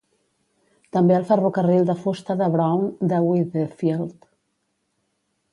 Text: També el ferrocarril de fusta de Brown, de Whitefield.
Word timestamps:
També 0.97 1.15
el 1.17 1.27
ferrocarril 1.31 1.85
de 1.91 1.97
fusta 2.05 2.37
de 2.41 2.49
Brown, 2.57 2.89
de 3.15 3.23
Whitefield. 3.29 4.29